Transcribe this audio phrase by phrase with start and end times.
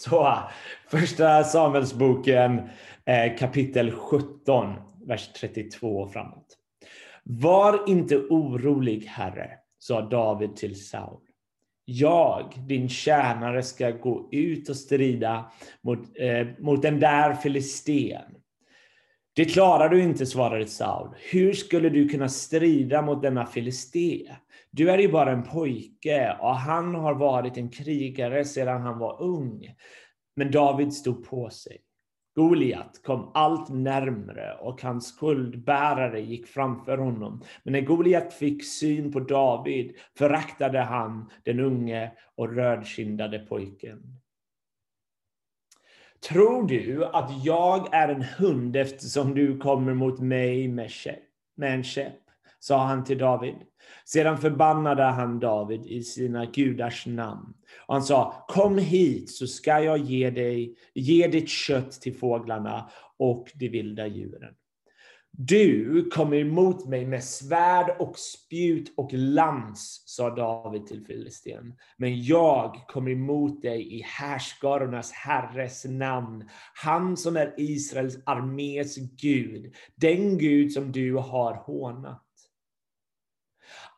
[0.00, 0.38] Så,
[0.88, 2.60] första Samuelsboken
[3.04, 4.74] eh, kapitel 17,
[5.06, 6.46] vers 32 och framåt.
[7.24, 11.20] Var inte orolig, Herre, sa David till Saul.
[11.84, 15.52] Jag, din tjänare, ska gå ut och strida
[15.82, 18.34] mot, eh, mot den där filisten.
[19.32, 21.14] Det klarar du inte, svarade Saul.
[21.30, 24.30] Hur skulle du kunna strida mot denna filisté?
[24.70, 29.22] Du är ju bara en pojke och han har varit en krigare sedan han var
[29.22, 29.74] ung.
[30.36, 31.78] Men David stod på sig.
[32.34, 37.44] Goliat kom allt närmre och hans skuldbärare gick framför honom.
[37.62, 44.20] Men när Goliat fick syn på David föraktade han den unge och rödkindade pojken.
[46.28, 51.22] Tror du att jag är en hund eftersom du kommer mot mig med, käpp,
[51.56, 52.29] med en käpp?
[52.60, 53.54] Sa han till David.
[54.04, 57.54] Sedan förbannade han David i sina gudars namn.
[57.86, 62.90] Och han sa, kom hit så ska jag ge dig, ge ditt kött till fåglarna
[63.18, 64.54] och de vilda djuren.
[65.32, 71.74] Du kommer emot mig med svärd och spjut och lans, sa David till Filisten.
[71.96, 79.74] Men jag kommer emot dig i härskarornas herres namn, han som är Israels armés Gud,
[79.94, 82.29] den Gud som du har hånat.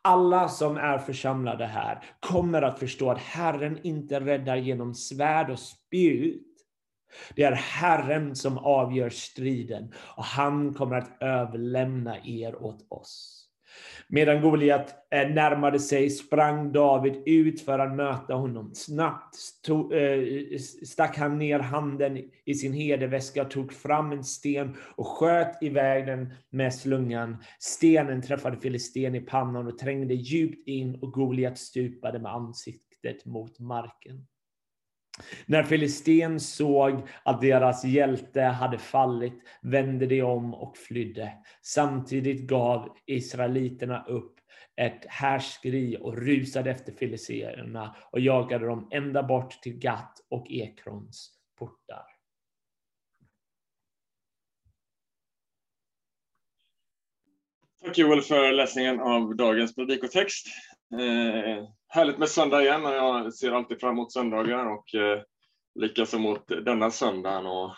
[0.05, 5.59] Alla som är församlade här kommer att förstå att Herren inte räddar genom svärd och
[5.59, 6.47] spjut.
[7.37, 13.42] Det är Herren som avgör striden och han kommer att överlämna er åt oss.
[14.09, 18.75] Medan Goliat eh, närmade sig sprang David ut för att möta honom.
[18.75, 19.37] Snabbt
[19.69, 26.07] eh, stack han ner handen i sin hederväska, tog fram en sten och sköt iväg
[26.07, 27.37] den med slungan.
[27.59, 33.59] Stenen träffade filisten i pannan och trängde djupt in och Goliat stupade med ansiktet mot
[33.59, 34.27] marken.
[35.47, 41.33] När Filisten såg att deras hjälte hade fallit vände de om och flydde.
[41.63, 44.39] Samtidigt gav israeliterna upp
[44.77, 51.31] ett härskri och rusade efter filisterna och jagade dem ända bort till Gat och Ekrons
[51.59, 52.05] portar.
[57.85, 60.47] Tack Joel för läsningen av dagens predikotext.
[60.93, 65.23] Eh, härligt med söndag igen och jag ser alltid fram emot söndagar och eh,
[65.81, 67.75] likaså mot denna söndagen och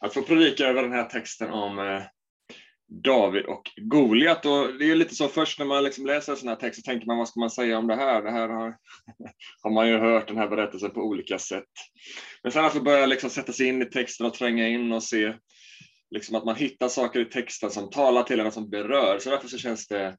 [0.00, 2.02] att få predika över den här texten om eh,
[3.04, 4.46] David och Goliat.
[4.46, 6.90] Och det är lite så först när man liksom läser en sån här text så
[6.90, 8.22] tänker man vad ska man säga om det här?
[8.22, 8.76] Det här har,
[9.62, 11.64] har man ju hört den här berättelsen på olika sätt.
[12.42, 15.02] Men sen att få börja liksom sätta sig in i texten och tränga in och
[15.02, 15.34] se
[16.10, 19.18] liksom att man hittar saker i texten som talar till en och som berör.
[19.18, 20.16] Så därför så känns det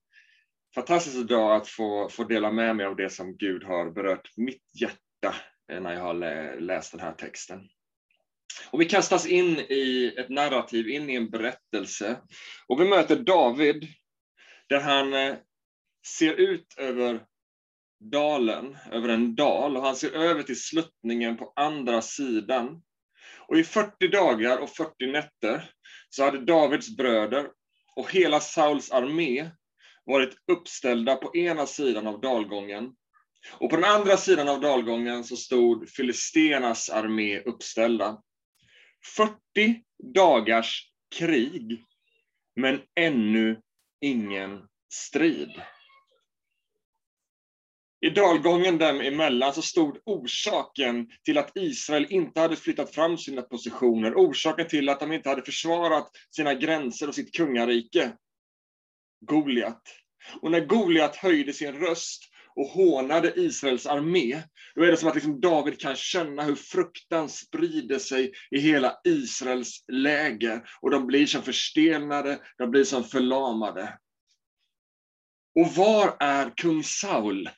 [0.75, 4.63] fantastiskt idag att få, få dela med mig av det som Gud har berört mitt
[4.81, 5.35] hjärta
[5.71, 7.59] eh, när jag har läst den här texten.
[8.71, 12.19] Och vi kastas in i ett narrativ, in i en berättelse.
[12.67, 13.87] Och vi möter David,
[14.69, 15.35] där han eh,
[16.17, 17.25] ser ut över
[17.99, 22.81] dalen, över en dal, och han ser över till sluttningen på andra sidan.
[23.47, 25.71] Och i 40 dagar och 40 nätter
[26.09, 27.49] så hade Davids bröder
[27.95, 29.49] och hela Sauls armé
[30.09, 32.95] varit uppställda på ena sidan av dalgången.
[33.57, 38.21] Och på den andra sidan av dalgången så stod Filistenas armé uppställda.
[39.15, 39.35] 40
[40.13, 41.83] dagars krig,
[42.55, 43.61] men ännu
[44.01, 44.59] ingen
[44.93, 45.61] strid.
[48.01, 53.41] I dalgången dem emellan så stod orsaken till att Israel inte hade flyttat fram sina
[53.41, 58.11] positioner, orsaken till att de inte hade försvarat sina gränser och sitt kungarike.
[59.21, 59.81] Goliat.
[60.41, 62.23] Och när Goliat höjde sin röst
[62.55, 64.41] och hånade Israels armé,
[64.75, 68.99] då är det som att liksom David kan känna hur fruktan sprider sig i hela
[69.03, 70.69] Israels läger.
[70.81, 73.97] Och de blir som förstelnade, de blir som förlamade.
[75.59, 77.49] Och var är kung Saul?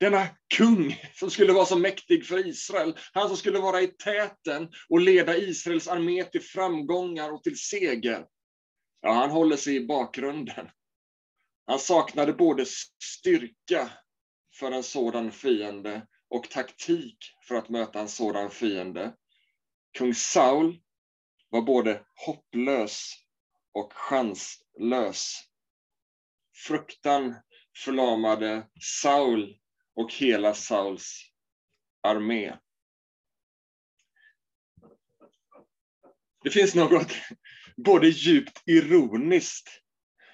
[0.00, 0.26] Denna
[0.56, 5.00] kung som skulle vara så mäktig för Israel, han som skulle vara i täten och
[5.00, 8.24] leda Israels armé till framgångar och till seger.
[9.06, 10.70] Ja, han håller sig i bakgrunden.
[11.66, 12.66] Han saknade både
[13.02, 13.90] styrka
[14.54, 17.18] för en sådan fiende och taktik
[17.48, 19.16] för att möta en sådan fiende.
[19.98, 20.82] Kung Saul
[21.48, 23.14] var både hopplös
[23.72, 25.40] och chanslös.
[26.66, 27.34] Fruktan
[27.84, 29.58] förlamade Saul
[29.94, 31.30] och hela Sauls
[32.02, 32.56] armé.
[36.42, 37.12] Det finns något
[37.76, 39.84] både djupt ironiskt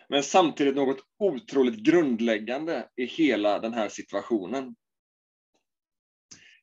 [0.08, 4.74] men samtidigt något otroligt grundläggande i hela den här situationen.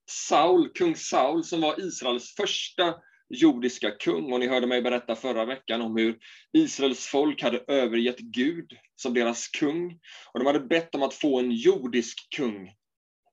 [0.09, 2.95] Saul, kung Saul, som var Israels första
[3.29, 4.33] jordiska kung.
[4.33, 6.17] Och ni hörde mig berätta förra veckan om hur
[6.53, 9.99] Israels folk hade övergett Gud som deras kung.
[10.33, 12.71] Och de hade bett om att få en jordisk kung.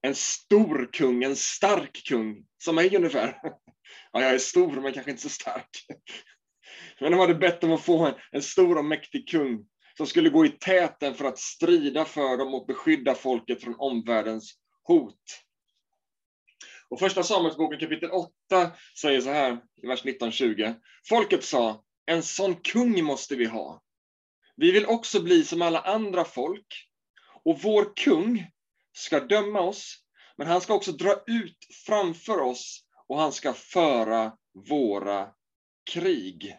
[0.02, 3.37] En stor kung, en stark kung, som mig ungefär.
[4.12, 5.69] Ja, jag är stor, men kanske inte så stark.
[7.00, 10.31] Men de hade bett om att få en, en stor och mäktig kung som skulle
[10.31, 15.44] gå i täten för att strida för dem och beskydda folket från omvärldens hot.
[16.88, 18.31] Och första Samuelsboken kapitel 8
[19.00, 20.75] säger så här i vers 19-20.
[21.08, 23.82] Folket sa, en sån kung måste vi ha.
[24.56, 26.67] Vi vill också bli som alla andra folk.
[27.44, 28.46] Och vår kung
[28.93, 30.05] ska döma oss,
[30.37, 34.32] men han ska också dra ut framför oss och han ska föra
[34.69, 35.29] våra
[35.91, 36.56] krig.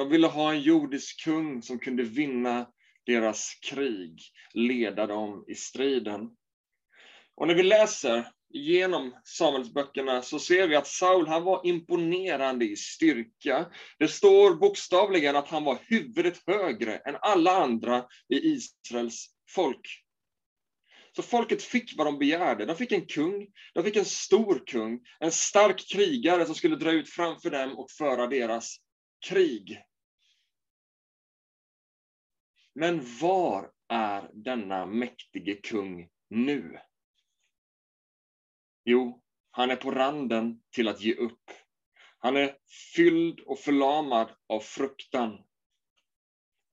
[0.00, 2.66] De ville ha en jordisk kung som kunde vinna
[3.06, 4.20] deras krig,
[4.54, 6.30] leda dem i striden.
[7.36, 12.76] Och när vi läser genom Samuelsböckerna så ser vi att Saul han var imponerande i
[12.76, 13.66] styrka.
[13.98, 20.04] Det står bokstavligen att han var huvudet högre än alla andra i Israels folk.
[21.16, 22.66] Så folket fick vad de begärde.
[22.66, 26.92] De fick en kung, de fick en stor kung, en stark krigare som skulle dra
[26.92, 28.76] ut framför dem och föra deras
[29.28, 29.82] krig.
[32.74, 36.78] Men var är denna mäktige kung nu?
[38.84, 41.42] Jo, han är på randen till att ge upp.
[42.18, 42.56] Han är
[42.94, 45.38] fylld och förlamad av fruktan.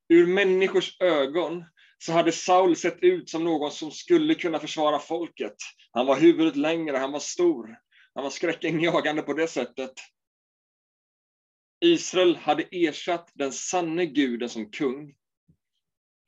[0.10, 1.66] Ur människors ögon
[1.98, 5.56] så hade Saul sett ut som någon som skulle kunna försvara folket.
[5.92, 7.78] Han var huvudet längre, han var stor,
[8.14, 9.94] han var skräckinjagande på det sättet.
[11.80, 15.16] Israel hade ersatt den sanne guden som kung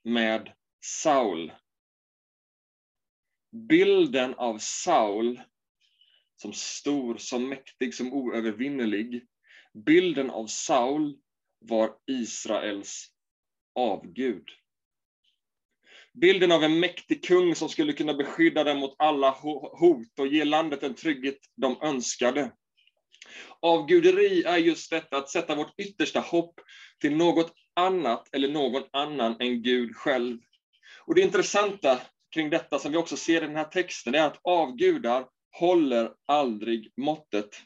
[0.10, 1.52] med Saul.
[3.70, 5.42] Bilden av Saul
[6.42, 9.26] som stor, som mäktig, som oövervinnerlig.
[9.86, 11.18] Bilden av Saul
[11.60, 13.08] var Israels
[13.76, 14.50] avgud.
[16.14, 19.32] Bilden av en mäktig kung som skulle kunna beskydda dem mot alla
[19.80, 22.52] hot och ge landet den trygghet de önskade.
[23.60, 26.60] Avguderi är just detta att sätta vårt yttersta hopp
[27.02, 30.38] till något annat eller någon annan än Gud själv.
[31.06, 34.40] Och det intressanta kring detta som vi också ser i den här texten är att
[34.42, 37.62] avgudar håller aldrig måttet.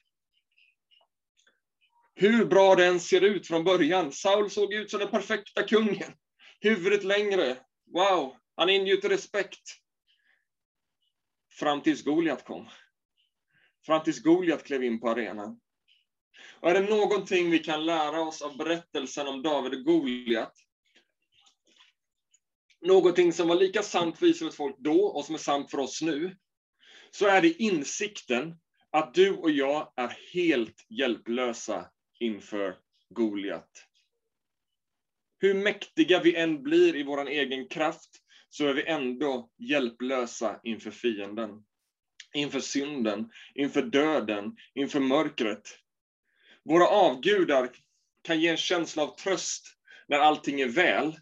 [2.15, 4.11] Hur bra den ser ut från början.
[4.11, 6.13] Saul såg ut som den perfekta kungen.
[6.61, 7.57] Huvudet längre.
[7.93, 9.61] Wow, han ingjuter respekt.
[11.59, 12.69] Fram tills Goliat kom.
[13.85, 15.59] Fram tills Goliat klev in på arenan.
[16.59, 20.53] Och är det någonting vi kan lära oss av berättelsen om David och Goliat,
[22.81, 26.01] någonting som var lika sant för Israels folk då och som är sant för oss
[26.01, 26.35] nu,
[27.11, 28.55] så är det insikten
[28.91, 31.89] att du och jag är helt hjälplösa
[32.19, 32.77] inför
[33.09, 33.69] Goliat.
[35.39, 38.09] Hur mäktiga vi än blir i vår egen kraft,
[38.49, 41.49] så är vi ändå hjälplösa inför fienden.
[42.33, 45.82] Inför synden, inför döden, inför mörkret.
[46.65, 47.69] Våra avgudar
[48.21, 51.19] kan ge en känsla av tröst när allting är väl,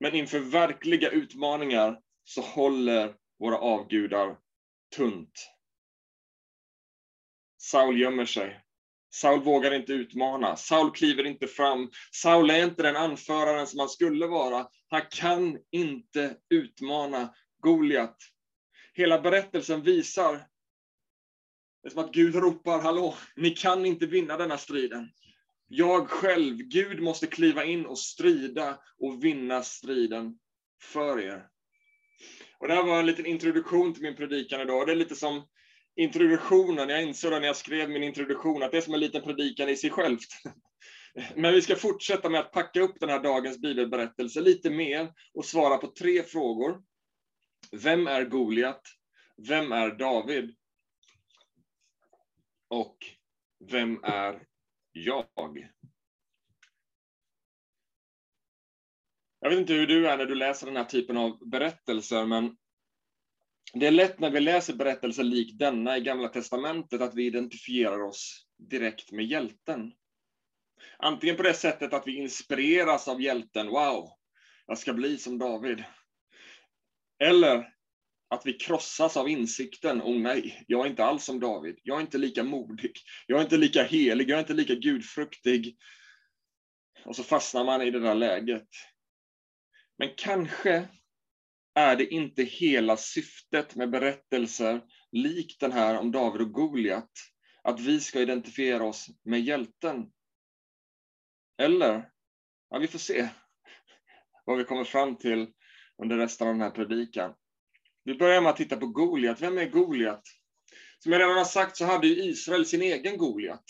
[0.00, 4.36] men inför verkliga utmaningar så håller våra avgudar
[4.96, 5.50] tunt.
[7.56, 8.60] Saul gömmer sig.
[9.10, 10.56] Saul vågar inte utmana.
[10.56, 11.90] Saul kliver inte fram.
[12.12, 14.68] Saul är inte den anföraren som han skulle vara.
[14.88, 18.16] Han kan inte utmana Goliat.
[18.92, 20.46] Hela berättelsen visar
[21.84, 25.10] det är som att Gud ropar, hallå, ni kan inte vinna denna striden.
[25.68, 30.38] Jag själv, Gud måste kliva in och strida och vinna striden
[30.82, 31.46] för er.
[32.58, 34.86] Och det här var en liten introduktion till min predikan idag.
[34.86, 35.46] Det är lite som
[35.96, 39.68] introduktionen, jag insåg när jag skrev min introduktion att det är som en liten predikan
[39.68, 40.28] i sig självt.
[41.36, 45.44] Men vi ska fortsätta med att packa upp den här dagens bibelberättelse lite mer och
[45.44, 46.82] svara på tre frågor.
[47.72, 48.82] Vem är Goliat?
[49.48, 50.54] Vem är David?
[52.74, 52.98] Och
[53.70, 54.46] vem är
[54.92, 55.26] jag?
[59.40, 62.56] Jag vet inte hur du är när du läser den här typen av berättelser, men
[63.72, 68.02] det är lätt när vi läser berättelser lik denna i Gamla Testamentet att vi identifierar
[68.02, 69.92] oss direkt med hjälten.
[70.98, 74.10] Antingen på det sättet att vi inspireras av hjälten, wow,
[74.66, 75.84] jag ska bli som David.
[77.18, 77.73] Eller
[78.28, 82.00] att vi krossas av insikten, om nej, jag är inte alls som David, jag är
[82.00, 82.92] inte lika modig,
[83.26, 85.76] jag är inte lika helig, jag är inte lika gudfruktig.
[87.04, 88.68] Och så fastnar man i det där läget.
[89.98, 90.88] Men kanske
[91.74, 97.10] är det inte hela syftet med berättelser likt den här om David och Goliat,
[97.62, 100.10] att vi ska identifiera oss med hjälten?
[101.58, 102.10] Eller?
[102.70, 103.28] Ja, vi får se
[104.44, 105.52] vad vi kommer fram till
[106.02, 107.34] under resten av den här predikan.
[108.04, 109.40] Vi börjar med att titta på Goliat.
[109.40, 110.22] Vem är Goliat?
[110.98, 113.64] Som jag redan har sagt så hade ju Israel sin egen Goliat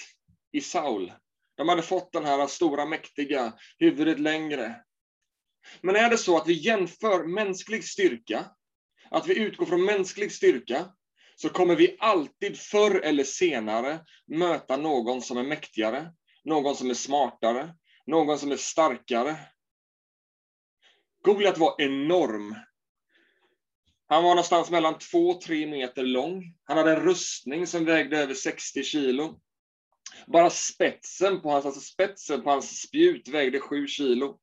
[0.52, 1.12] i Saul.
[1.56, 4.84] De hade fått den här stora, mäktiga, huvudet längre.
[5.80, 8.46] Men är det så att vi jämför mänsklig styrka,
[9.10, 10.86] att vi utgår från mänsklig styrka,
[11.36, 16.12] så kommer vi alltid förr eller senare möta någon som är mäktigare,
[16.44, 17.74] någon som är smartare,
[18.06, 19.36] någon som är starkare.
[21.24, 22.56] Goliat var enorm.
[24.06, 26.54] Han var någonstans mellan två och tre meter lång.
[26.64, 29.40] Han hade en rustning som vägde över 60 kilo.
[30.26, 34.38] Bara spetsen på hans, alltså spetsen på hans spjut vägde 7 kilo.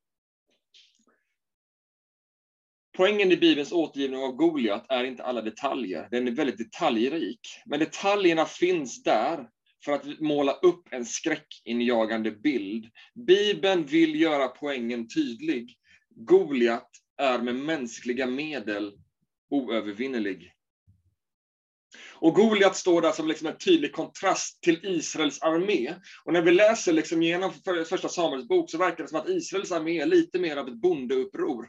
[2.98, 6.08] Poängen i Bibelns återgivning av Goliat är inte alla detaljer.
[6.12, 7.40] Den är väldigt detaljrik.
[7.66, 9.50] Men detaljerna finns där
[9.86, 12.86] för att måla upp en skräckinjagande bild.
[13.28, 15.78] Bibeln vill göra poängen tydlig.
[16.10, 18.92] Goliat är med mänskliga medel
[19.52, 20.54] oövervinnerlig.
[22.22, 25.96] Och Goliat står där som liksom en tydlig kontrast till Israels armé.
[26.26, 27.54] Och när vi läser liksom genom
[27.90, 30.82] första Samuels bok så verkar det som att Israels armé är lite mer av ett
[30.82, 31.68] bondeuppror.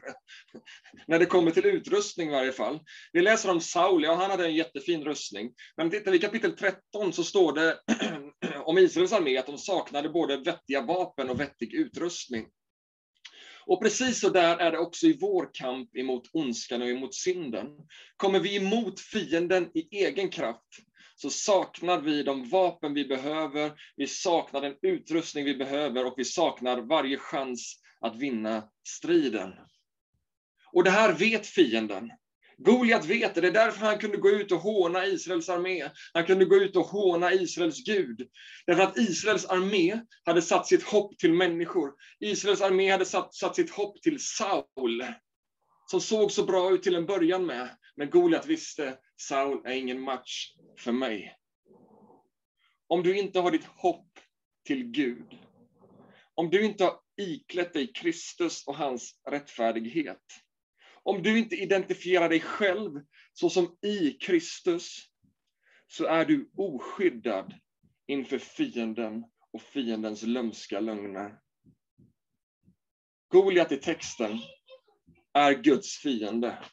[1.07, 2.79] när det kommer till utrustning i varje fall.
[3.11, 5.51] Vi läser om Saul, ja han hade en jättefin rustning.
[5.77, 7.77] Men tittar vi i kapitel 13 så står det
[8.63, 12.45] om Israels armé att de saknade både vettiga vapen och vettig utrustning.
[13.65, 17.67] Och precis så där är det också i vår kamp emot ondskan och emot synden.
[18.17, 20.79] Kommer vi emot fienden i egen kraft,
[21.15, 26.25] så saknar vi de vapen vi behöver, vi saknar den utrustning vi behöver och vi
[26.25, 29.53] saknar varje chans att vinna striden.
[30.71, 32.09] Och det här vet fienden.
[32.63, 35.89] Goliat vet det, det är därför han kunde gå ut och håna Israels armé.
[36.13, 38.27] Han kunde gå ut och håna Israels Gud.
[38.65, 41.93] Därför att Israels armé hade satt sitt hopp till människor.
[42.19, 45.05] Israels armé hade satt, satt sitt hopp till Saul,
[45.91, 47.69] som såg så bra ut till en början med.
[47.95, 51.37] Men Goliat visste, Saul är ingen match för mig.
[52.87, 54.19] Om du inte har ditt hopp
[54.65, 55.37] till Gud,
[56.35, 60.42] om du inte har iklätt dig Kristus och hans rättfärdighet,
[61.03, 63.01] om du inte identifierar dig själv
[63.33, 65.05] såsom i Kristus,
[65.87, 67.53] så är du oskyddad
[68.07, 71.39] inför fienden och fiendens lömska lögner.
[73.27, 74.39] Goliat i texten
[75.33, 76.65] är Guds fiende.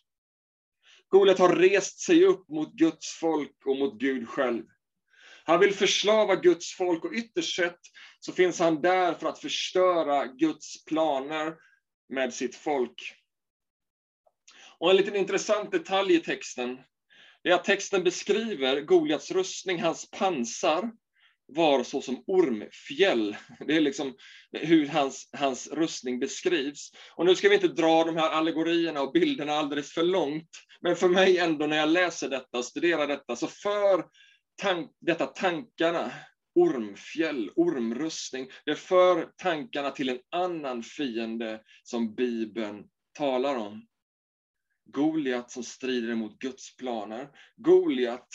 [1.09, 4.65] Goliat har rest sig upp mot Guds folk och mot Gud själv.
[5.45, 7.79] Han vill förslava Guds folk och ytterst sett
[8.21, 11.57] så finns han där för att förstöra Guds planer
[12.09, 13.20] med sitt folk.
[14.81, 16.79] Och en liten intressant detalj i texten
[17.43, 20.91] är att texten beskriver Goliats rustning, hans pansar,
[21.47, 23.37] var så som ormfjäll.
[23.67, 24.15] Det är liksom
[24.53, 26.91] hur hans, hans rustning beskrivs.
[27.15, 30.97] Och nu ska vi inte dra de här allegorierna och bilderna alldeles för långt, men
[30.97, 34.05] för mig ändå när jag läser detta och studerar detta så för
[34.63, 36.13] tank, detta tankarna
[36.55, 38.49] ormfjäll, ormrustning.
[38.65, 43.87] Det för tankarna till en annan fiende som Bibeln talar om.
[44.93, 47.29] Goliat som strider mot Guds planer.
[47.57, 48.29] Goliat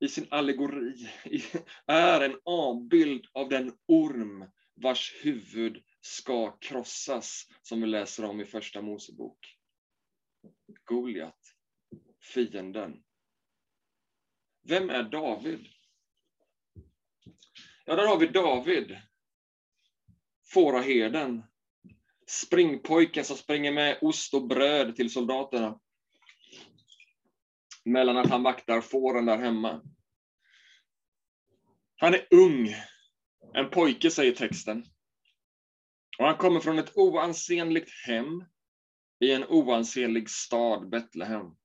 [0.00, 1.08] i sin allegori
[1.86, 8.44] är en avbild av den orm vars huvud ska krossas, som vi läser om i
[8.44, 9.56] Första Mosebok.
[10.84, 11.40] Goliat,
[12.34, 13.02] fienden.
[14.62, 15.68] Vem är David?
[17.84, 18.96] Ja, där har vi David,
[20.44, 21.42] fåraherden,
[22.26, 25.80] springpojken som springer med ost och bröd till soldaterna.
[27.84, 29.82] Mellan att han vaktar fåren där hemma.
[31.96, 32.74] Han är ung.
[33.54, 34.84] En pojke, säger texten.
[36.18, 38.44] Och han kommer från ett oansenligt hem
[39.20, 41.56] i en oansenlig stad, Betlehem.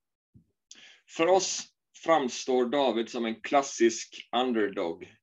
[1.10, 1.68] För oss
[2.04, 5.16] framstår David som en klassisk underdog.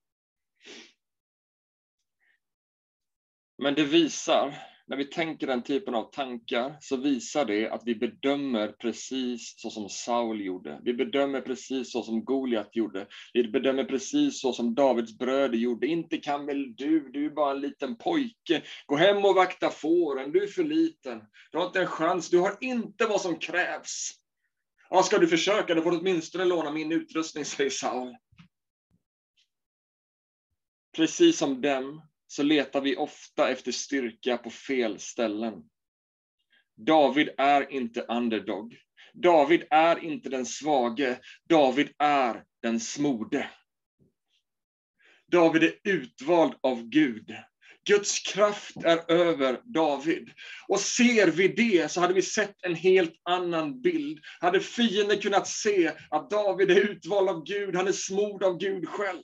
[3.58, 7.94] Men det visar när vi tänker den typen av tankar så visar det att vi
[7.94, 10.80] bedömer precis så som Saul gjorde.
[10.84, 13.06] Vi bedömer precis så som Goliat gjorde.
[13.32, 15.86] Vi bedömer precis så som Davids bröder gjorde.
[15.86, 18.62] Inte kan väl du, du är bara en liten pojke.
[18.86, 21.22] Gå hem och vakta fåren, du är för liten.
[21.52, 24.10] Du har inte en chans, du har inte vad som krävs.
[24.90, 28.16] Ja, ska du försöka, då får du åtminstone låna min utrustning, säger Saul.
[30.96, 35.54] Precis som dem så letar vi ofta efter styrka på fel ställen.
[36.76, 38.76] David är inte underdog.
[39.12, 41.18] David är inte den svage,
[41.48, 43.50] David är den smorde.
[45.26, 47.36] David är utvald av Gud.
[47.86, 50.30] Guds kraft är över David.
[50.68, 54.18] Och ser vi det så hade vi sett en helt annan bild.
[54.40, 58.88] Hade fienden kunnat se att David är utvald av Gud, han är smord av Gud
[58.88, 59.22] själv.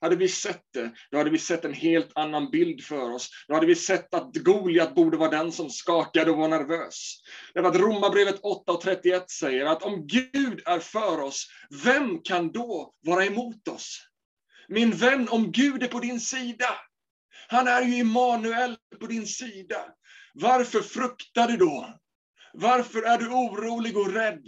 [0.00, 3.30] Hade vi sett det, då hade vi sett en helt annan bild för oss.
[3.48, 7.14] Då hade vi sett att Goliat borde vara den som skakade och var nervös.
[7.54, 11.46] Därför att Romarbrevet 8 och 31 säger att om Gud är för oss,
[11.84, 14.08] vem kan då vara emot oss?
[14.68, 16.68] Min vän, om Gud är på din sida,
[17.48, 19.86] han är ju Immanuel på din sida.
[20.34, 21.98] Varför fruktar du då?
[22.52, 24.44] Varför är du orolig och rädd?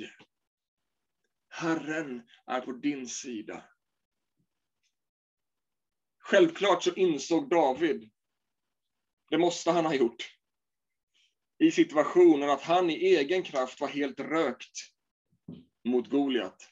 [1.49, 3.62] Herren är på din sida.
[6.31, 8.11] Självklart så insåg David,
[9.31, 10.37] det måste han ha gjort,
[11.59, 14.79] i situationen att han i egen kraft var helt rökt
[15.85, 16.69] mot Goliat.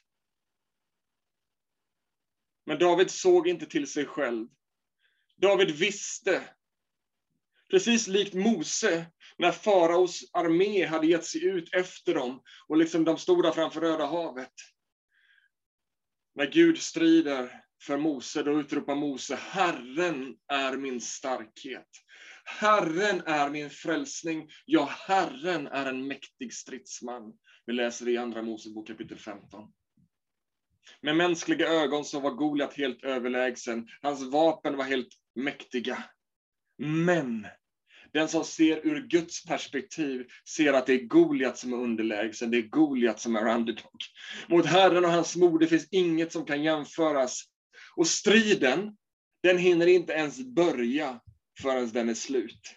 [2.65, 4.47] Men David såg inte till sig själv.
[5.35, 6.55] David visste,
[7.69, 9.05] precis likt Mose,
[9.37, 13.81] när faraos armé hade gett sig ut efter dem och liksom de stod där framför
[13.81, 14.53] Röda havet.
[16.35, 21.87] När Gud strider för Mose, då utropar Mose, Herren är min starkhet.
[22.45, 24.49] Herren är min frälsning.
[24.65, 27.33] Ja, Herren är en mäktig stridsman.
[27.65, 29.71] Vi läser det i Andra Mosebok kapitel 15.
[31.01, 33.87] Med mänskliga ögon så var Goliat helt överlägsen.
[34.01, 36.03] Hans vapen var helt mäktiga.
[36.77, 37.47] Men
[38.13, 42.57] den som ser ur Guds perspektiv ser att det är Goliat som är underlägsen, det
[42.57, 44.01] är Goliat som är underdog.
[44.47, 47.43] Mot Herren och hans moder finns inget som kan jämföras.
[47.99, 48.97] Och striden,
[49.43, 51.19] den hinner inte ens börja
[51.61, 52.75] förrän den är slut.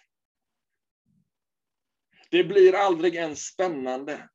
[2.29, 4.29] Det blir aldrig ens spännande.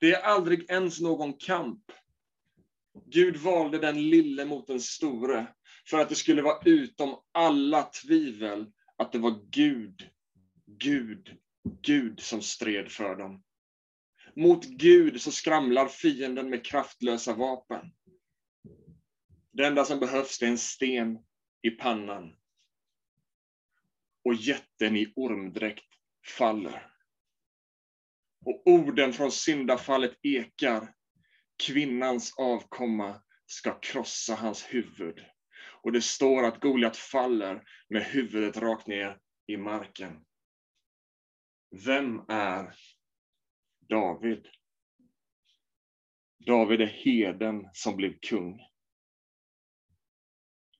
[0.00, 1.84] Det är aldrig ens någon kamp.
[3.06, 5.46] Gud valde den lille mot den store
[5.90, 10.10] för att det skulle vara utom alla tvivel att det var Gud,
[10.66, 11.36] Gud,
[11.82, 13.42] Gud som stred för dem.
[14.36, 17.92] Mot Gud så skramlar fienden med kraftlösa vapen.
[19.52, 21.18] Det enda som behövs är en sten
[21.62, 22.36] i pannan.
[24.24, 25.84] Och jätten i ormdräkt
[26.38, 26.92] faller.
[28.46, 30.94] Och orden från syndafallet ekar.
[31.56, 35.24] Kvinnans avkomma ska krossa hans huvud.
[35.82, 40.24] Och det står att Goliat faller med huvudet rakt ner i marken.
[41.84, 42.74] Vem är
[43.88, 44.48] David?
[46.46, 48.60] David är heden som blev kung.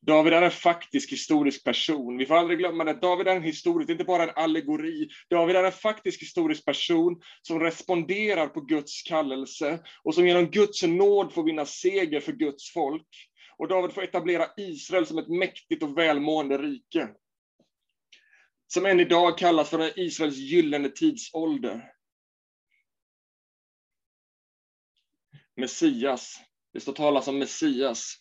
[0.00, 2.18] David är en faktisk historisk person.
[2.18, 2.92] Vi får aldrig glömma det.
[2.92, 5.08] David är en historisk, inte bara en allegori.
[5.30, 10.82] David är en faktisk historisk person som responderar på Guds kallelse och som genom Guds
[10.82, 13.08] nåd får vinna seger för Guds folk.
[13.56, 17.08] Och David får etablera Israel som ett mäktigt och välmående rike.
[18.66, 21.92] Som än idag kallas för Israels gyllene tidsålder.
[25.56, 26.40] Messias,
[26.72, 28.16] det står talas om Messias,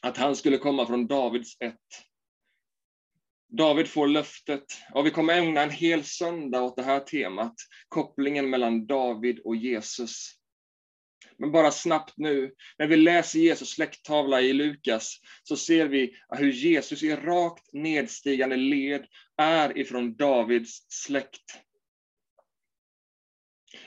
[0.00, 1.76] att han skulle komma från Davids ett.
[3.52, 7.54] David får löftet, och vi kommer ägna en hel söndag åt det här temat,
[7.88, 10.40] kopplingen mellan David och Jesus.
[11.36, 16.52] Men bara snabbt nu, när vi läser Jesus släkttavla i Lukas, så ser vi hur
[16.52, 21.60] Jesus i rakt nedstigande led är ifrån Davids släkt.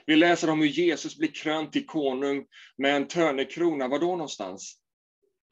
[0.05, 2.45] Vi läser om hur Jesus blir krönt till konung
[2.77, 3.87] med en törnekrona.
[3.87, 4.82] Var då någonstans?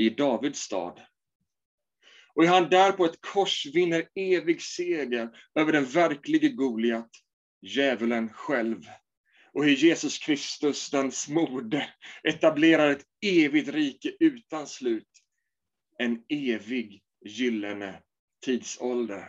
[0.01, 1.01] I Davids stad.
[2.35, 7.09] Och hur han där på ett kors vinner evig seger över den verklige Goliat,
[7.61, 8.85] djävulen själv
[9.53, 11.89] och hur Jesus Kristus, den smorde,
[12.23, 15.07] etablerar ett evigt rike utan slut.
[15.97, 18.01] En evig gyllene
[18.45, 19.25] tidsålder.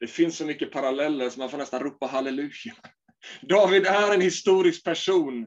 [0.00, 2.74] Det finns så mycket paralleller så man får nästan ropa halleluja.
[3.42, 5.46] David är en historisk person,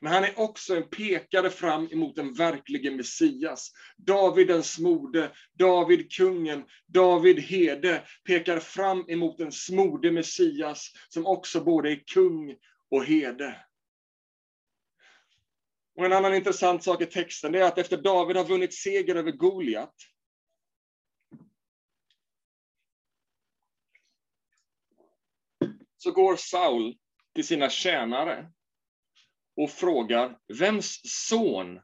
[0.00, 3.72] men han är också en pekare fram emot den verklige Messias.
[3.96, 11.64] David den smorde, David kungen, David hede pekar fram emot den smorde Messias som också
[11.64, 12.56] både är kung
[12.90, 13.64] och herde.
[15.96, 19.32] Och en annan intressant sak i texten är att efter David har vunnit seger över
[19.32, 19.94] Goliat
[25.96, 26.96] så går Saul
[27.34, 28.52] till sina tjänare
[29.58, 31.80] och frågar, vems son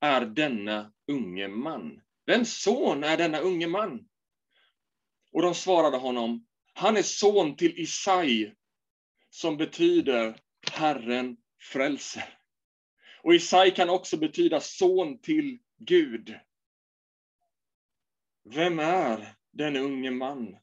[0.00, 2.00] är denna unge man?
[2.26, 4.08] Vems son är denna unge man?
[5.32, 8.54] Och de svarade honom, han är son till Isai,
[9.30, 10.40] som betyder
[10.72, 11.36] Herren
[11.72, 12.38] frälser.
[13.22, 16.34] Och Isai kan också betyda son till Gud.
[18.44, 20.56] Vem är den unge man?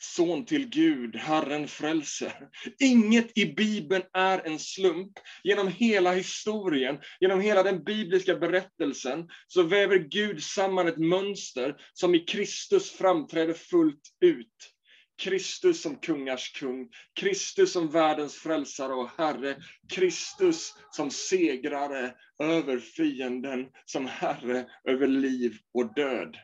[0.00, 2.48] Son till Gud, Herren frälser.
[2.80, 5.12] Inget i Bibeln är en slump.
[5.44, 12.14] Genom hela historien, genom hela den bibliska berättelsen, så väver Gud samman ett mönster som
[12.14, 14.74] i Kristus framträder fullt ut.
[15.18, 16.88] Kristus som kungars kung,
[17.20, 19.56] Kristus som världens frälsare och Herre,
[19.92, 26.36] Kristus som segrare över fienden, som Herre över liv och död.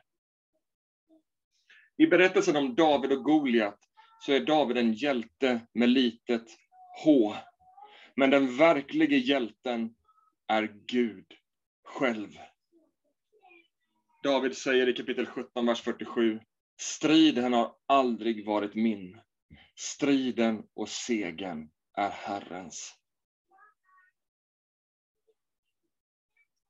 [1.96, 3.78] I berättelsen om David och Goliat
[4.20, 6.44] så är David en hjälte med litet
[7.04, 7.35] H.
[8.16, 9.94] Men den verkliga hjälten
[10.46, 11.26] är Gud
[11.85, 12.38] själv.
[14.22, 16.40] David säger i kapitel 17, vers 47.
[16.80, 19.20] Striden har aldrig varit min.
[19.76, 22.94] Striden och segern är Herrens.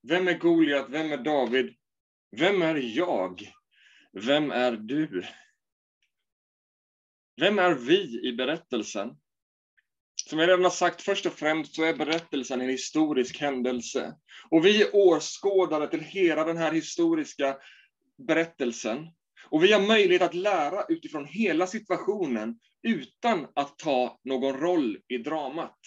[0.08, 0.86] Vem är Goliat?
[0.90, 1.74] Vem är David?
[2.36, 3.52] Vem är jag?
[4.16, 5.24] Vem är du?
[7.40, 9.10] Vem är vi i berättelsen?
[10.28, 14.14] Som jag redan har sagt, först och främst så är berättelsen en historisk händelse.
[14.50, 17.56] Och vi är åskådare till hela den här historiska
[18.28, 19.08] berättelsen.
[19.48, 25.18] Och vi har möjlighet att lära utifrån hela situationen utan att ta någon roll i
[25.18, 25.78] dramat.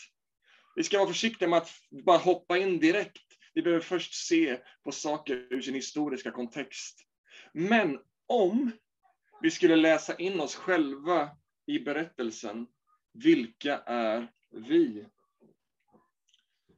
[0.75, 1.71] Vi ska vara försiktiga med att
[2.05, 3.23] bara hoppa in direkt.
[3.53, 6.99] Vi behöver först se på saker ur sin historiska kontext.
[7.53, 8.71] Men om
[9.41, 11.29] vi skulle läsa in oss själva
[11.65, 12.67] i berättelsen,
[13.13, 15.05] vilka är vi?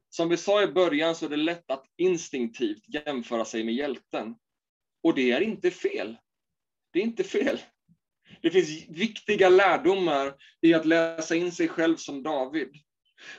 [0.08, 4.34] Som vi sa i början så är det lätt att instinktivt jämföra sig med hjälten.
[5.02, 6.16] Och det är inte fel.
[6.92, 7.60] Det är inte fel.
[8.42, 12.68] Det finns viktiga lärdomar i att läsa in sig själv som David.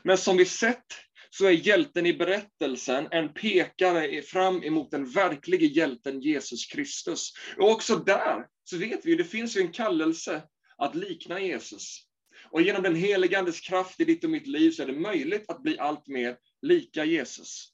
[0.04, 0.86] Men som vi sett
[1.34, 7.34] så är hjälten i berättelsen en pekare fram emot den verkliga hjälten Jesus Kristus.
[7.58, 10.42] Och också där så vet vi, det finns ju en kallelse
[10.78, 12.08] att likna Jesus.
[12.52, 15.50] Och genom den helige Andes kraft i ditt och mitt liv så är det möjligt
[15.50, 17.74] att bli allt mer lika Jesus.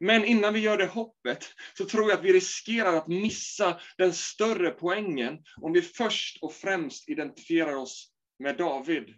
[0.00, 4.12] Men innan vi gör det hoppet så tror jag att vi riskerar att missa den
[4.12, 9.14] större poängen om vi först och främst identifierar oss med David.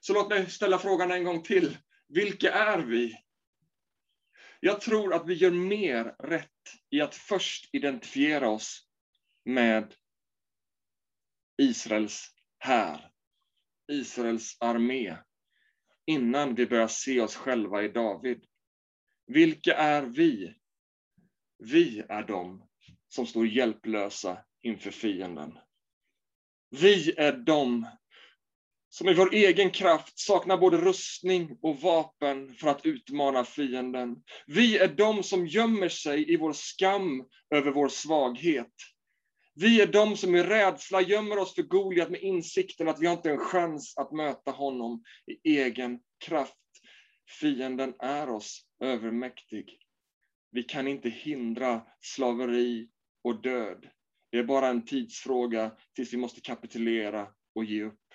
[0.00, 1.76] Så låt mig ställa frågan en gång till.
[2.12, 3.18] Vilka är vi?
[4.60, 6.50] Jag tror att vi gör mer rätt
[6.90, 8.88] i att först identifiera oss
[9.44, 9.94] med
[11.58, 13.10] Israels här,
[13.92, 15.16] Israels armé,
[16.06, 18.44] innan vi börjar se oss själva i David.
[19.26, 20.54] Vilka är vi?
[21.58, 22.68] Vi är de
[23.08, 25.58] som står hjälplösa inför fienden.
[26.70, 27.86] Vi är de
[28.90, 34.16] som i vår egen kraft saknar både rustning och vapen för att utmana fienden.
[34.46, 37.24] Vi är de som gömmer sig i vår skam
[37.54, 38.72] över vår svaghet.
[39.54, 43.16] Vi är de som i rädsla gömmer oss för Goliat med insikten att vi har
[43.16, 45.02] inte en chans att möta honom
[45.44, 46.54] i egen kraft.
[47.40, 49.78] Fienden är oss övermäktig.
[50.50, 52.88] Vi kan inte hindra slaveri
[53.24, 53.88] och död.
[54.30, 58.09] Det är bara en tidsfråga tills vi måste kapitulera och ge upp.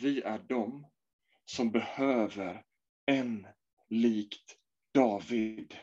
[0.00, 0.86] Vi är de
[1.44, 2.64] som behöver
[3.06, 3.46] en
[3.88, 4.56] likt
[4.94, 5.74] David.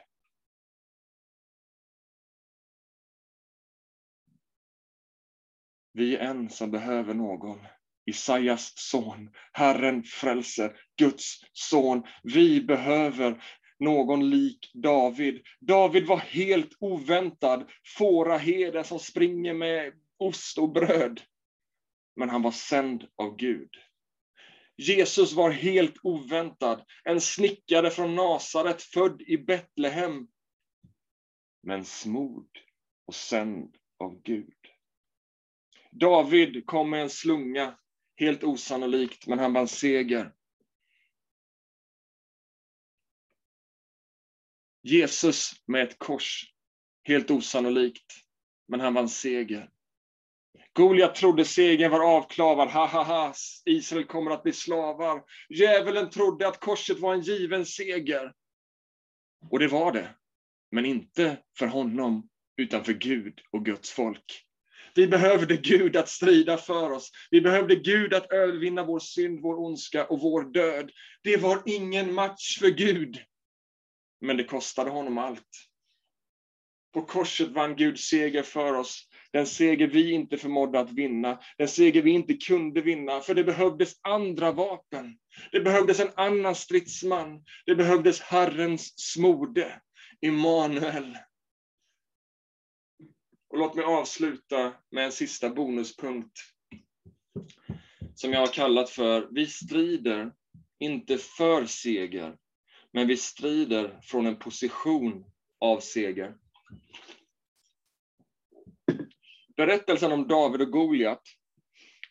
[5.94, 7.60] Vi är en som behöver någon.
[8.06, 12.04] Isaias son, Herren frälser, Guds son.
[12.24, 13.44] Vi behöver
[13.80, 15.42] någon lik David.
[15.60, 21.22] David var helt oväntad fåraherde som springer med ost och bröd.
[22.16, 23.70] Men han var sänd av Gud.
[24.76, 30.28] Jesus var helt oväntad, en snickare från Nasaret, född i Betlehem.
[31.64, 32.60] Men smord
[33.06, 34.54] och sänd av Gud.
[35.92, 37.78] David kom med en slunga,
[38.16, 40.34] helt osannolikt, men han vann seger.
[44.82, 46.54] Jesus med ett kors,
[47.04, 48.14] helt osannolikt,
[48.68, 49.73] men han vann seger.
[50.74, 53.34] Goliat trodde segern var avklavad, ha ha ha,
[53.66, 55.24] Israel kommer att bli slavar.
[55.50, 58.34] Djävulen trodde att korset var en given seger.
[59.50, 60.16] Och det var det,
[60.72, 64.44] men inte för honom, utan för Gud och Guds folk.
[64.96, 67.12] Vi behövde Gud att strida för oss.
[67.32, 70.92] Vi behövde Gud att övervinna vår synd, vår ondska och vår död.
[71.24, 73.24] Det var ingen match för Gud.
[74.22, 75.50] Men det kostade honom allt.
[76.94, 79.10] På korset vann Gud seger för oss.
[79.34, 83.44] Den seger vi inte förmådde att vinna, den seger vi inte kunde vinna, för det
[83.44, 85.18] behövdes andra vapen.
[85.52, 87.44] Det behövdes en annan stridsman.
[87.66, 89.82] Det behövdes Herrens smorde,
[90.22, 91.18] Immanuel.
[93.50, 96.40] Och låt mig avsluta med en sista bonuspunkt
[98.16, 100.32] som jag har kallat för Vi strider
[100.80, 102.36] inte för seger,
[102.92, 105.26] men vi strider från en position
[105.60, 106.36] av seger.
[109.58, 111.22] Berättelsen om David och Goliat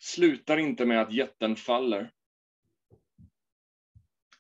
[0.01, 2.11] slutar inte med att jätten faller.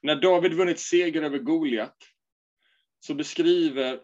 [0.02, 1.96] När David vunnit seger över Goliat
[3.00, 4.00] så beskriver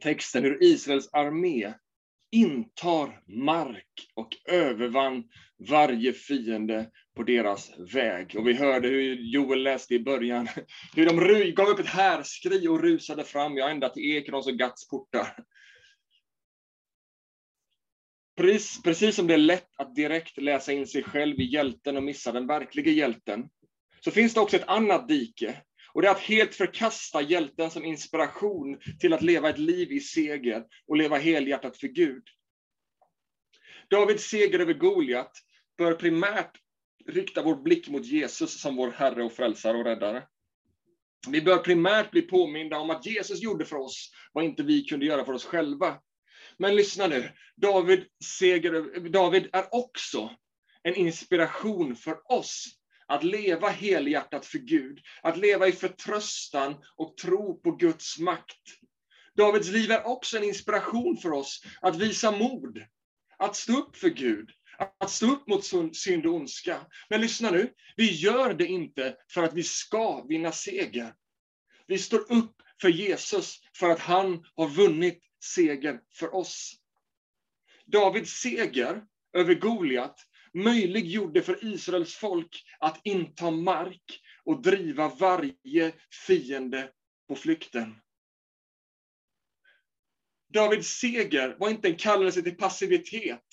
[0.00, 1.74] texten hur Israels armé
[2.30, 5.24] intar mark och övervann
[5.68, 8.36] varje fiende på deras väg.
[8.36, 10.48] Och vi hörde hur Joel läste i början,
[10.96, 14.88] hur de gav upp ett härskri och rusade fram, ja, ända till Ekrons och Gats
[14.88, 15.44] portar.
[18.38, 22.02] Precis, precis som det är lätt att direkt läsa in sig själv i hjälten och
[22.02, 23.48] missa den verkliga hjälten,
[24.00, 25.62] så finns det också ett annat dike.
[25.92, 30.00] Och det är att helt förkasta hjälten som inspiration till att leva ett liv i
[30.00, 32.22] seger och leva helhjärtat för Gud.
[33.90, 35.32] Davids seger över Goliat
[35.78, 36.52] bör primärt
[37.06, 40.22] rikta vår blick mot Jesus som vår Herre och Frälsare och Räddare.
[41.28, 45.06] Vi bör primärt bli påminda om att Jesus gjorde för oss vad inte vi kunde
[45.06, 46.00] göra för oss själva.
[46.58, 50.30] Men lyssna nu, David, seger, David är också
[50.82, 57.60] en inspiration för oss att leva helhjärtat för Gud, att leva i förtröstan och tro
[57.60, 58.62] på Guds makt.
[59.36, 62.84] Davids liv är också en inspiration för oss att visa mod,
[63.38, 64.50] att stå upp för Gud,
[65.00, 65.64] att stå upp mot
[65.96, 66.86] synd och ondska.
[67.08, 71.14] Men lyssna nu, vi gör det inte för att vi ska vinna seger.
[71.86, 76.74] Vi står upp för Jesus för att han har vunnit seger för oss.
[77.86, 80.20] Davids seger över Goliat
[80.54, 85.92] möjliggjorde för Israels folk att inta mark och driva varje
[86.26, 86.90] fiende
[87.28, 87.94] på flykten.
[90.48, 93.44] Davids seger var inte en kallelse till passivitet.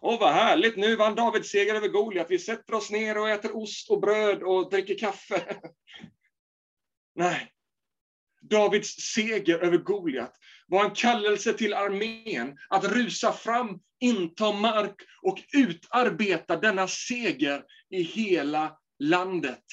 [0.00, 2.30] Åh, vad härligt, nu vann David seger över Goliat.
[2.30, 5.56] Vi sätter oss ner och äter ost och bröd och dricker kaffe.
[7.14, 7.52] Nej.
[8.42, 15.38] Davids seger över Goliat var en kallelse till armén att rusa fram, inta mark och
[15.52, 19.64] utarbeta denna seger i hela landet.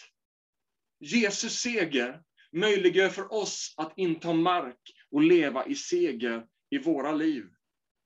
[0.99, 4.79] Jesus seger möjliggör för oss att inta mark
[5.11, 7.45] och leva i seger i våra liv.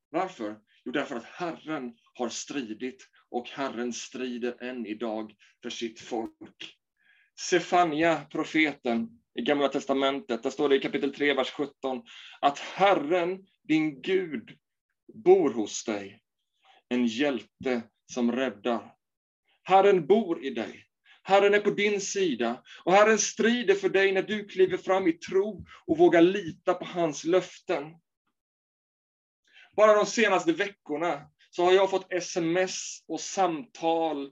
[0.09, 0.57] Varför?
[0.85, 6.77] Jo, därför att Herren har stridit och Herren strider än idag för sitt folk.
[7.39, 12.03] Sefania, profeten i Gamla Testamentet, där står det i kapitel 3, vers 17,
[12.41, 14.57] att Herren, din Gud,
[15.13, 16.21] bor hos dig,
[16.89, 18.93] en hjälte som räddar.
[19.63, 20.85] Herren bor i dig.
[21.23, 25.13] Herren är på din sida och Herren strider för dig när du kliver fram i
[25.13, 27.83] tro och vågar lita på hans löften.
[29.75, 34.31] Bara de senaste veckorna så har jag fått sms och samtal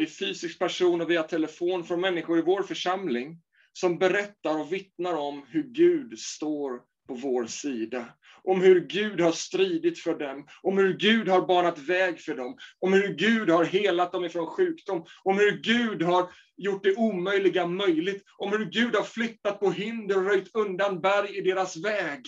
[0.00, 3.40] i fysisk person och via telefon från människor i vår församling
[3.78, 8.06] som berättar och vittnar om hur Gud står på vår sida.
[8.42, 12.56] Om hur Gud har stridit för dem, om hur Gud har banat väg för dem,
[12.78, 17.66] om hur Gud har helat dem ifrån sjukdom, om hur Gud har gjort det omöjliga
[17.66, 22.20] möjligt, om hur Gud har flyttat på hinder och röjt undan berg i deras väg.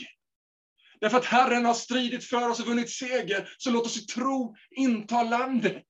[1.01, 4.57] Därför att Herren har stridit för oss och vunnit seger, så låt oss i tro
[4.71, 5.85] inta landet.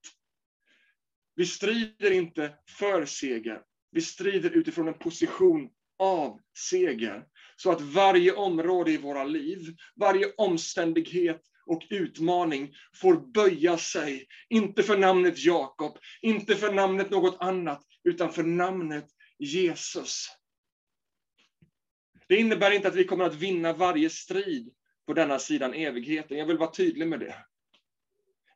[1.34, 7.24] Vi strider inte för seger, vi strider utifrån en position av seger.
[7.56, 14.82] Så att varje område i våra liv, varje omständighet och utmaning får böja sig, inte
[14.82, 19.06] för namnet Jakob, inte för namnet något annat, utan för namnet
[19.38, 20.28] Jesus.
[22.28, 24.72] Det innebär inte att vi kommer att vinna varje strid
[25.06, 26.38] på denna sidan evigheten.
[26.38, 27.34] Jag vill vara tydlig med det.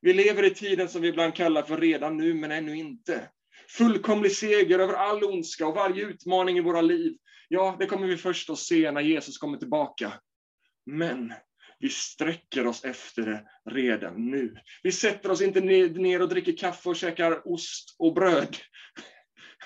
[0.01, 3.29] Vi lever i tiden som vi ibland kallar för redan nu, men ännu inte.
[3.77, 7.17] Fullkomlig seger över all ondska och varje utmaning i våra liv.
[7.49, 10.13] Ja, det kommer vi först att se när Jesus kommer tillbaka.
[10.87, 11.33] Men
[11.79, 14.57] vi sträcker oss efter det redan nu.
[14.83, 18.57] Vi sätter oss inte ner och dricker kaffe och käkar ost och bröd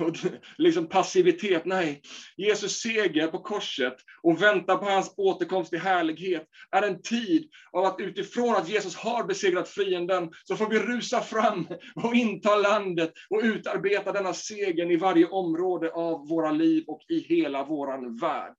[0.01, 0.17] och
[0.59, 1.65] liksom passivitet.
[1.65, 2.03] Nej,
[2.37, 7.85] Jesus seger på korset och vänta på hans återkomst i härlighet är en tid av
[7.85, 13.13] att utifrån att Jesus har besegrat fienden så får vi rusa fram och inta landet
[13.31, 18.55] och utarbeta denna seger i varje område av våra liv och i hela våran värld.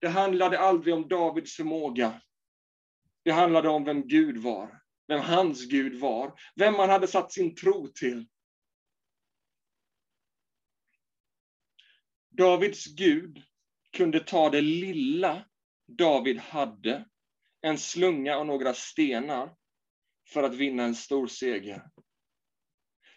[0.00, 2.12] Det handlade aldrig om Davids förmåga.
[3.24, 4.68] Det handlade om vem Gud var,
[5.08, 8.26] vem hans Gud var, vem man hade satt sin tro till.
[12.36, 13.42] Davids Gud
[13.92, 15.44] kunde ta det lilla
[15.88, 17.04] David hade,
[17.60, 19.54] en slunga och några stenar,
[20.28, 21.82] för att vinna en stor seger.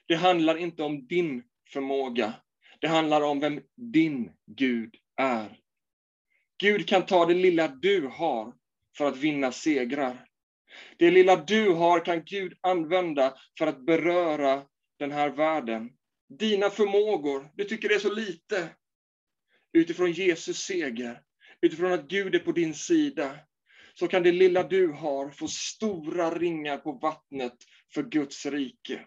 [0.07, 2.33] Det handlar inte om din förmåga.
[2.81, 5.59] Det handlar om vem din Gud är.
[6.57, 8.53] Gud kan ta det lilla du har
[8.97, 10.25] för att vinna segrar.
[10.97, 14.65] Det lilla du har kan Gud använda för att beröra
[14.99, 15.89] den här världen.
[16.39, 18.69] Dina förmågor, du tycker det är så lite.
[19.73, 21.21] Utifrån Jesus seger,
[21.61, 23.39] utifrån att Gud är på din sida,
[23.93, 27.55] så kan det lilla du har få stora ringar på vattnet
[27.93, 29.05] för Guds rike.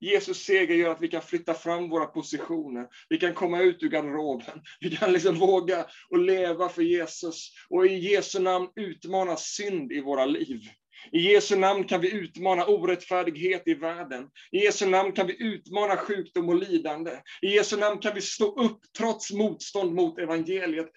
[0.00, 2.86] Jesus seger gör att vi kan flytta fram våra positioner.
[3.08, 4.62] Vi kan komma ut ur garderoben.
[4.80, 7.50] Vi kan liksom våga och leva för Jesus.
[7.68, 10.60] Och i Jesu namn utmana synd i våra liv.
[11.12, 14.30] I Jesu namn kan vi utmana orättfärdighet i världen.
[14.52, 17.10] I Jesu namn kan vi utmana sjukdom och lidande.
[17.42, 20.88] I Jesu namn kan vi stå upp trots motstånd mot evangeliet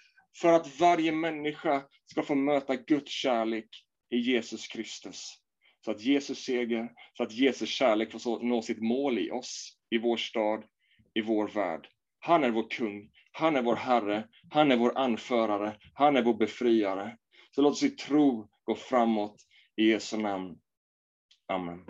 [0.41, 3.69] för att varje människa ska få möta Guds kärlek
[4.09, 5.37] i Jesus Kristus.
[5.85, 9.97] Så att Jesus seger, så att Jesus kärlek får nå sitt mål i oss, i
[9.97, 10.63] vår stad,
[11.13, 11.87] i vår värld.
[12.19, 16.33] Han är vår kung, han är vår Herre, han är vår anförare, han är vår
[16.33, 17.17] befriare.
[17.51, 19.35] Så låt oss i tro gå framåt
[19.77, 20.55] i Jesu namn.
[21.49, 21.85] Amen.